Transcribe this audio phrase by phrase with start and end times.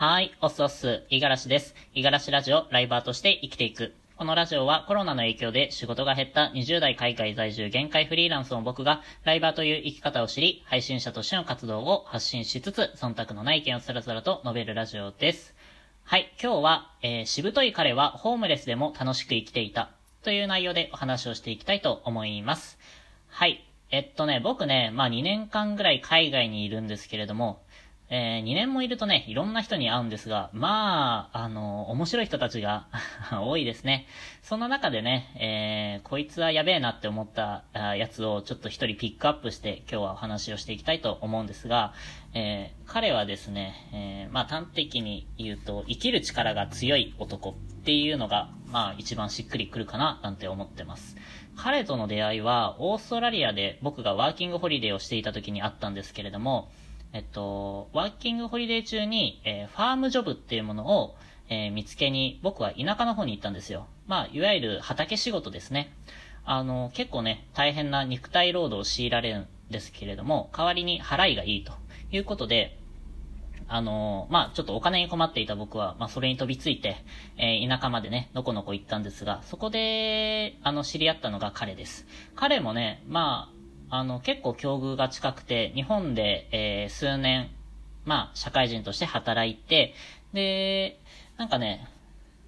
[0.00, 1.74] はい、おっすおっす、いがらしです。
[1.92, 3.96] いがらしラジオ、ライバーとして生きていく。
[4.16, 15.56] このラジオはコロナの影響で仕事が減った20代海外在住限界フリーランスの僕がライバーという生き方を知り、配信者としての活動を発信しつつ、忖度のない意見をスラスラと述べるラジオです。
[16.04, 19.90] はい、今日は、えー、しぶとい彼はホームレスでも楽しく生きていた
[20.22, 22.78] という内容でお話をしていきたいと思います。
[23.26, 23.64] はい。
[23.90, 27.62] えっとね、僕ね、まあ2年間ぐらい海外にいるんですけれども、
[28.10, 32.86] えー、2年もいるとね、いろんな人に会うんですが、まあ、あの、面白い人たちが
[33.42, 34.06] 多いですね。
[34.40, 41.92] そんな中でね、えー、こいつはやべえなって思ったやつをちょっと一人ピックアップして今日はお話をしていきたいと思うんですが、
[42.32, 51.16] えー、彼はですね、えー、まあ端的に言うと、生きる力が強い男っていうのが、まあ一番しっくりくるかななんて思ってます。
[51.56, 56.70] 彼との出会いは、オーストラリアで僕がワーキングホリデーをしていた時にあったんですけれども、
[57.12, 61.16] えっと、ワーキングホリデー中に、えー、ファームジョブっていうものを、
[61.48, 63.86] えー、見つけに、僕は田舎の方に行ったんですよ。
[64.06, 65.92] まあ、いわゆる畑仕事ですね。
[66.44, 71.72] あの、結構ね、大変な肉体労働を強いられるんですけれども、代わりに払いがいいと
[72.10, 72.78] いうことで、
[73.70, 76.96] あのまあ、ちょっとお金に困っていた僕は、まあ、それに飛びついて、
[77.36, 82.06] えー、田舎までね、のこのこ行ったんですが、そこで、あの、知り合ったのが彼です。
[82.34, 83.57] 彼もね、まあ、
[83.90, 87.50] あの、結構境遇が近くて、日本で、えー、数年、
[88.04, 89.94] まあ、社会人として働いて、
[90.32, 91.00] で、
[91.36, 91.88] なんかね、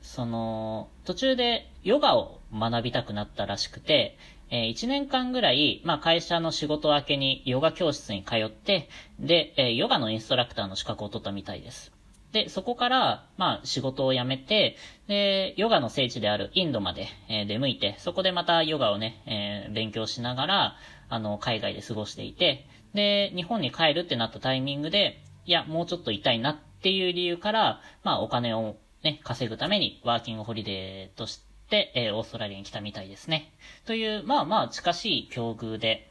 [0.00, 4.16] その、途中でヨガを学びたくなったらしくて、
[4.50, 11.92] えー、1年間ぐらい、まあ、会社の仕事明けにヨガ教室に通って、で、えー、ヨガのインストラクターの資格を取ったみたいです。
[12.32, 14.76] で、そこから、まあ、仕事を辞めて、
[15.08, 20.76] で、ヨガの聖地であるインドまで、えー、出向いて、そこでまたヨガをね、えー、勉強しながら、
[21.08, 31.40] あの、海外で過ごしていて、で、日本に帰るってなったタイミングで、いや、もうちょっといたいなっていう理由から、まあ、お金をね、稼ぐためにワーキングホリデーとし
[31.70, 33.52] て、えー、オーストラリアに来たみたいですね。
[33.84, 36.10] という、まあまあ、近しい境遇で、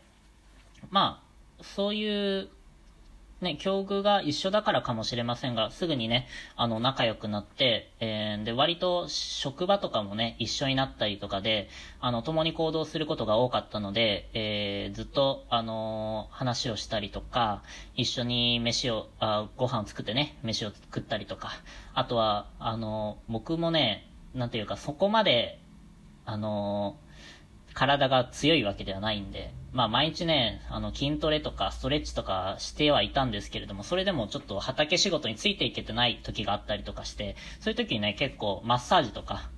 [0.89, 1.21] ま
[1.59, 2.49] あ、そういう
[3.45, 11.69] ね、境遇が一緒だからかもしれませんが、すぐにね、あの、仲良くなって、えー、で、割と職場とかもね、一緒になったりとかで、
[12.01, 17.63] あの、共に行動することが多かったので、えー、ずっと、あのー、話をしたりとか、
[17.95, 21.51] 一緒に飯を、あご飯を作ってね、飯を作ったりとか、
[21.93, 25.61] あとは、あの僕もね、なんていうか、そこまで、
[26.27, 26.97] あの
[27.75, 39.49] 体が強いわけではないんで、まあ毎日ね、あの筋トレとかストレッチとかしてはいたんですけれども、それでもちょっと畑仕事についていけてない時があったりとかして、そういう時にね、結構マッサージとか、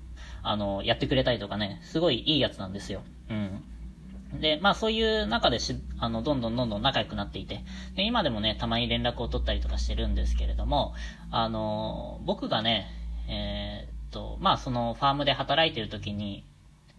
[0.42, 3.04] あの、やってくれたりとかね、すごいいいやつなんですよ。
[3.30, 4.42] うん。
[4.42, 7.64] で、まあそういう中でし、あの、どんどんどんどん仲良くなっていて、
[7.96, 10.96] で、今でもね、たまに連絡を取ったりとかしてるんですけれども、
[11.30, 12.88] あの、僕がね、
[13.30, 16.44] えー、っと、まあそのファームで働いてる時に、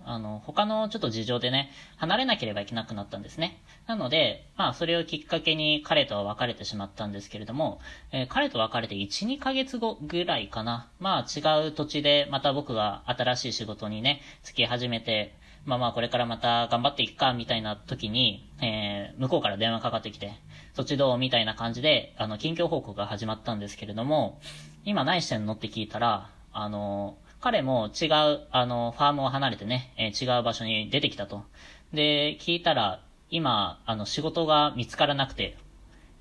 [0.08, 3.60] あの、他のちょっと事情でね、離れなければいけなくなったんですね。
[3.86, 7.78] なので、まあ、それをきっかけに彼とは別れてしまったんですけれども、
[8.10, 10.88] えー、彼と別れて1、2ヶ月後ぐらいかな。
[10.98, 15.34] まあ、違う土地でまた僕が新しい仕事にね、付き始めて、
[15.66, 20.32] まあまあ、これからまた頑張っていくか、みたいな時に、えー、向こうから電話かかってきて、
[20.72, 24.40] そっちどうみたいな感じで、あの、近況報告が始まったんですけれども、
[24.86, 25.52] 今何してんの？
[25.52, 31.44] って聞いたら、あの、彼も違う、あの、ファームを離れてね、えー、違う場所に出てきたと。
[31.92, 33.00] で、聞いたら、
[33.30, 35.56] 今、あの、仕事が見つからなくて、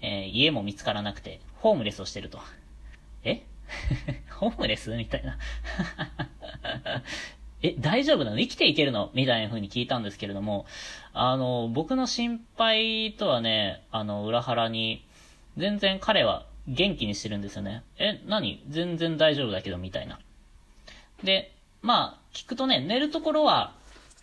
[0.01, 2.39] えー、家も見つからなくて、ホームレスをしてると。
[3.23, 3.43] え？
[4.39, 4.95] ホームレス？
[4.95, 5.37] みたいな
[7.63, 8.37] え、大丈夫なの？
[8.39, 9.09] 生きていけるの？
[9.13, 10.67] みたいな風に聞いたんですけれども、
[11.13, 15.03] あの、僕の心配とはね、あの、裏腹に、
[15.57, 17.83] 全然彼は元気にしてるんですよね。
[17.97, 18.63] え、何？
[18.69, 20.19] 全然大丈夫だけど、みたいな。
[21.23, 21.51] で、
[21.81, 23.73] まあ、聞くとね、寝るところは、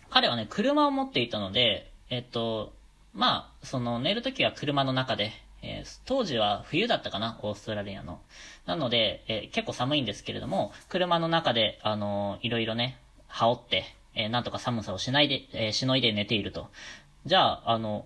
[0.09, 2.73] 彼はね、車を持っていたので、えっと、
[3.13, 8.19] まあ、その、寝るときは車の中で、えー、当時は冬だったかな、オーストラリアの。
[8.65, 13.83] なので、えー、結構寒いんですけれども、車の中で、あのー、いろいろね、羽織って、
[14.15, 16.69] えなんとか寒さをしないで、えしのいで寝ていると。
[17.25, 18.05] じゃあ、あの、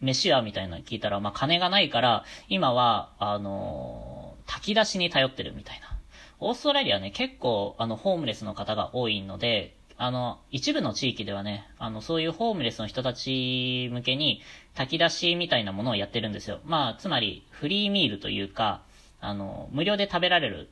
[0.00, 5.96] 飯はみたいなの聞いたら、まあ、金がないから、今は、あの炊き出しに頼ってるみたいな。
[6.44, 14.42] オーストラリアね、結構、あの、ホームレスの方が多いので、あの、一部の地域ではね、あの、そういうホームレスの人たち向けに、
[14.74, 16.58] 炊き出しみたいなものをやってるんですよ。
[16.64, 18.82] まあ、つまり、フリーミールというか、
[19.20, 20.68] あの、無料で食べられる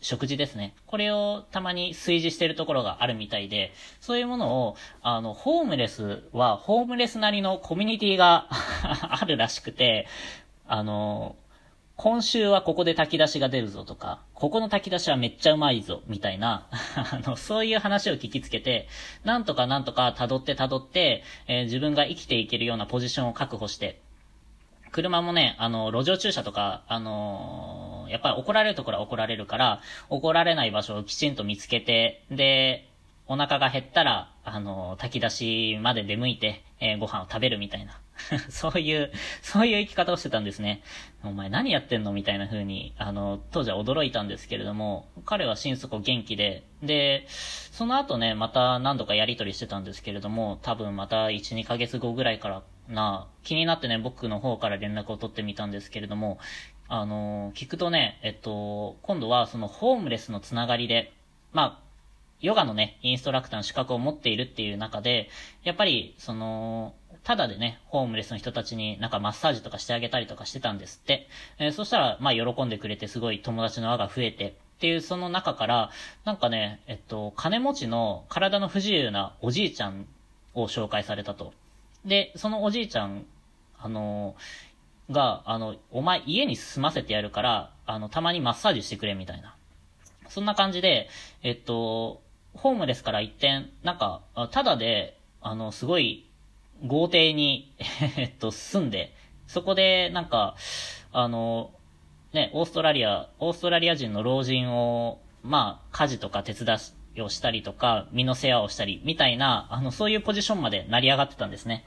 [0.00, 0.74] 食事ですね。
[0.86, 8.48] これをたまに炊事してるところがあるみたいで、そういうものを、あの、ホームレスは、ホームレスなりのコミュニティが
[9.20, 10.06] あるらしくて、
[10.66, 11.36] あの、
[11.98, 18.86] 今週はここで炊き出しが出るぞとか、ここの炊き出しはめっちゃうまいぞ、みたいな、 あの、そういう話を聞きつけて、
[19.24, 24.00] なんとかなんとか辿って辿って、えー、自分が生きていけるようなポジションを確保して、
[24.92, 32.88] 車もね、あの、路上駐車とか、あのー、やっぱり怒られるところは怒られるから、怒られない場所をきちんと見つけて、で、
[33.26, 38.00] お腹が減ったら、あの、炊き出しまで出向いて、えー、ご飯を食べるみたいな。
[38.50, 39.12] そういう、
[39.42, 40.82] そういう生き方をしてたんですね。
[41.22, 56.38] お前何やってんのみたいな風に、あの、当時は驚いたんですけれども、彼は心底元気で、で、その後ね、また何度かやりとりしてたんですけれども、多分また1、2ヶ月後ぐらいからな、気になってね、僕の方から連絡を取ってみたんですけれども、
[56.88, 61.12] あの、聞くとね、えっと、今度はそのホームレスのつながりで、
[61.52, 61.87] まあ、
[62.40, 65.28] ヨガのね、インストラクターの資格を持っているっていう中で、
[65.64, 66.94] やっぱり、その、
[67.24, 71.28] ただでね、ホームレスの人たちになんかマッサージとかしてあげたりとかしてたんですって。
[71.58, 75.90] えー、そしたら、まあ喜んでくれてすごい友達の輪が増えて、っていうその中から、
[76.24, 80.06] なんかね、えっと、金持ちの体の不自由なおじいちゃん
[80.54, 81.52] を紹介されたと。
[82.04, 83.26] で、そのおじいちゃん、
[83.80, 84.36] あの、
[85.10, 89.56] が、あの、お前家に住ませてやるから、あの、たまにマッサージしてくれみたいな。
[90.28, 91.08] そんな感じで、
[91.42, 92.20] えっと、
[92.54, 96.28] ホームレスから一点、なんか、ただで、あの、すごい、
[96.86, 97.74] 豪邸に
[98.16, 99.14] えっと、住んで、
[99.46, 100.56] そこで、なんか、
[101.12, 101.70] あの、
[102.32, 106.76] ね、オーストラリア、オーストラリア人の老人を、まあ、家事とか手伝
[107.16, 111.84] いをしたりとか、身の世話をしたり、みたいな、あの、そういうポジションまで成り上がってたんですね。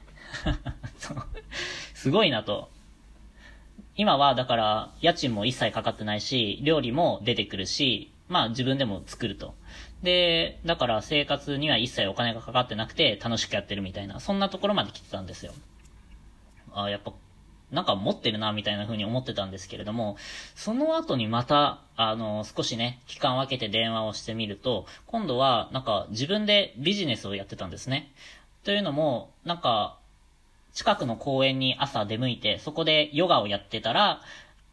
[1.93, 2.69] すごいなと。
[3.95, 9.53] 今は、だから、家賃も一切かかってないし、料理も出てくるし、まあ自分でも作ると。
[10.03, 15.53] で、だから生活には一切お金がかかってなくて楽しくやってるみたいな、そんなところまで来てたんですよ。
[16.73, 17.13] ああやっぱ、
[17.71, 20.17] なんか持ってるな、みたいな風に思ってたんですけれども、
[20.55, 28.11] その後にまた、あの、少しね、期間分けて電話をしてみると、今度は、なんか自分でビジネスをやってたんですね。
[28.63, 29.97] というのも、なんか、
[30.73, 34.21] 近くの公園に朝出向いて、そこでヨガをやってたら、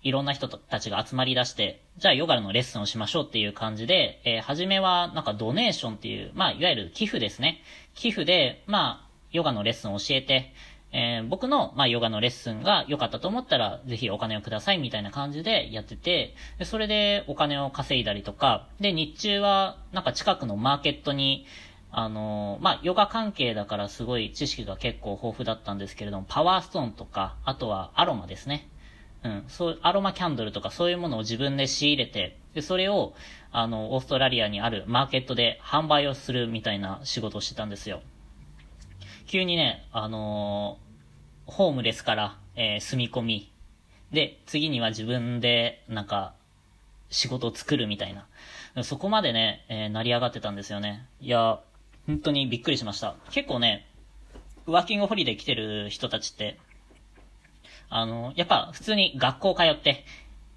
[0.02, 7.62] いろんな人たちが集まり出して、じゃあヨガのレッスンをしましょうっていう感じで、えー、初めはなんかドネーションっていう、まあ、いわゆる寄付ですね。
[7.94, 10.52] 寄付で、まあ、ヨガのレッスンを教えて、
[10.90, 21.44] えー、僕の、まあ、ヨガのレッスンが良かったと思ったら、ぜひお金をくださいみたいな感じでやってて、でそれでお金を稼いだりとか、で、日中は、なんか近くのマーケットに、
[21.90, 28.68] あのー、まあ、ヨガ関係だからすごい知識が結構豊富だったんですけれども、パワーストーンとか、あとはアロマですね。
[29.24, 33.14] うん、そう、アロマキャンドルとかそういうものを自分で仕入れて、で、それを、
[33.50, 38.00] あの、オーストラリアにあるマーケットで販売をするみたいな仕事をしてたんですよ。
[39.26, 43.52] 急にね、あのー、ホームレスから、えー、住み込み、
[44.12, 46.34] で、次には自分で、なんか、
[47.10, 48.84] 仕事を作るみたいな。
[48.84, 51.06] そこまでね、えー、成り上がってたんですよね。
[51.20, 51.60] いや、
[52.06, 53.16] 本当にびっくりしました。
[53.30, 53.86] 結構ね、
[54.66, 56.58] ワーキングホリデー来てる人たちって、
[57.90, 60.04] あの、やっぱ普通に学校通って、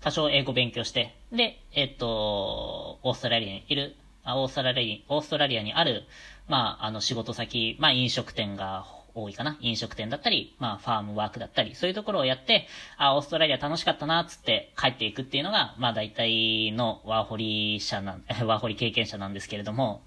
[0.01, 6.03] 多少英語勉強して、で、えっと、オーストラリアにいる、あオーストラリア、オーストラリアにある、
[6.47, 9.57] まあ、あの仕事先、まあ飲食店が多いかな。
[9.61, 12.67] 飲食店だったり、まあファームワークだったり、そういうところをやって、
[12.97, 20.01] あ、オーストラリア楽しかったな、つって帰っていくっていうのが、まあ大体のワーホリ者なん、 ワーホリ経験者なんですけれども、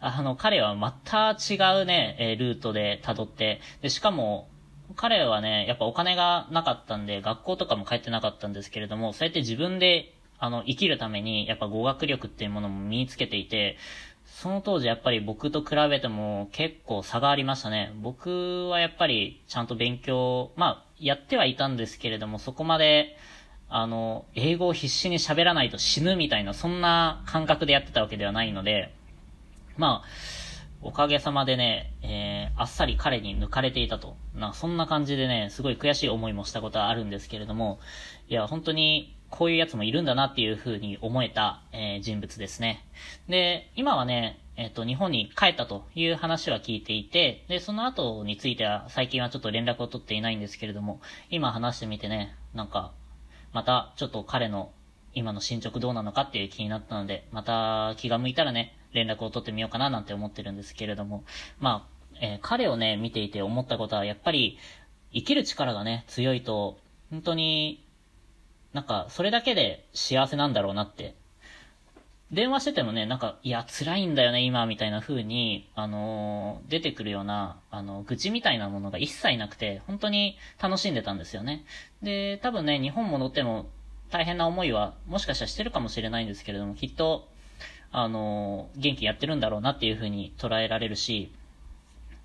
[0.00, 4.48] あの、彼はまた違うね、ルートで辿って、で、しかも、
[4.96, 13.76] 彼はね、やっぱお金がなかったんで、学校とかも帰ってなかったんですけれども、そうやって自分で、あの、生きるために、やっぱ語学力っていうものも身につけていて、
[14.24, 17.92] その当時やっぱり僕と比べても結構差がありましたね。
[17.96, 23.16] 僕はやっぱりちゃんと勉強、まあ、やってはいたんですけれども、そこまで、
[23.68, 28.94] あの、英語を必死に喋らないと死ぬみたいな、そんな感覚でやってたわけではないので、
[29.76, 30.08] まあ、
[30.86, 34.16] おかげさまでね、えー、あっさり彼に抜かれていたと。
[34.34, 37.80] な、そんな感じでね、すごい悔しい思いもしたことはあるんですけれども、
[38.28, 42.84] いや、本当に、こういうやつもいるんだなっていう風に思えた、えー、人物ですね。
[43.28, 51.00] で、今はね、えっ、ー、と、日本に帰ったという話は聞いていて、で、その後については最近はちょっと連絡を取っていないんですけれども、
[51.30, 52.92] 今話してみてね、なんか、
[53.52, 54.70] またちょっと彼の
[55.14, 61.24] 今の進捗どうなのかっていう気になったので、また気が向いたらね、連絡を取ってみようかななんて思ってるんですけれども、
[61.58, 64.58] まあ、えー、彼をね、見ていて思ったことは、やっぱり、
[65.12, 66.78] 生きる力がね、強いと、
[67.10, 67.84] 本当に、
[68.72, 71.14] なんか、それだけで幸せなんだろうなって。
[72.32, 81.64] 電話しててもね、なんか、いや、辛いんだよね、今、みたいな風に、あのー、出てくるような、あの、愚痴みたいなものが一切なくて、本当に楽しんでたんですよね。
[82.02, 83.66] で、多分ね、日本戻っても、
[84.10, 87.28] 大変な思いは、もしかしたらしてるかもしれないんですけれども、きっと、
[87.96, 91.30] あの、元気やってるんだろうなっていうふうに捉えられるし、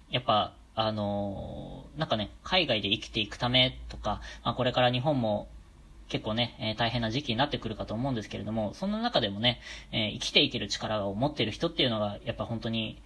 [0.09, 5.47] やっぱ、あの、なんかね、海外で生きていくためとか、まあ、これから日本も
[6.07, 9.61] 結構ね、えー、大変な時期になってくるかと思うんですけれども、そんな中でもね、
[9.91, 12.99] えー、生きていける力を持ってる人っていうのが、やっぱ本当に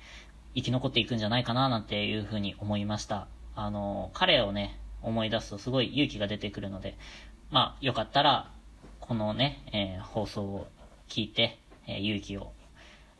[0.55, 3.27] 生き残っていくんじゃないかななんていうふうに思いました。
[3.58, 6.96] あの、彼をね、思い出すとすごい勇気が出てくるので、
[7.51, 8.50] まあ、よかったら、
[9.01, 10.67] このね、えー、放送を
[11.10, 12.52] 聞いて、え勇気を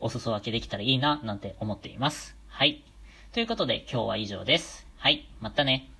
[0.00, 2.36] お裾分けできたらいいな、なんて思っています。
[2.48, 2.84] はい。
[3.32, 4.86] ということで、今日は以上です。
[4.96, 5.93] はい、またね。